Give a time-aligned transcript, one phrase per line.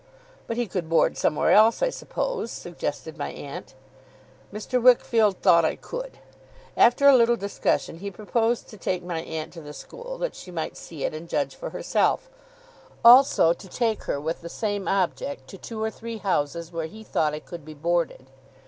[0.47, 3.75] 'But he could board somewhere else, I suppose?' suggested my aunt.
[4.51, 4.81] Mr.
[4.81, 6.17] Wickfield thought I could.
[6.75, 10.49] After a little discussion, he proposed to take my aunt to the school, that she
[10.49, 12.31] might see it and judge for herself;
[13.05, 17.03] also, to take her, with the same object, to two or three houses where he
[17.03, 18.25] thought I could be boarded.